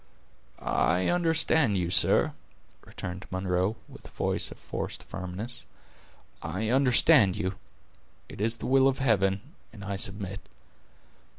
"I 0.57 1.09
understand 1.09 1.77
you, 1.77 1.91
sir," 1.91 2.33
returned 2.83 3.27
Munro, 3.29 3.75
with 3.87 4.07
a 4.07 4.11
voice 4.11 4.49
of 4.49 4.57
forced 4.57 5.03
firmness; 5.03 5.67
"I 6.41 6.69
understand 6.69 7.35
you. 7.37 7.53
It 8.27 8.41
is 8.41 8.57
the 8.57 8.65
will 8.65 8.87
of 8.87 8.97
Heaven, 8.97 9.41
and 9.71 9.85
I 9.85 9.97
submit. 9.97 10.39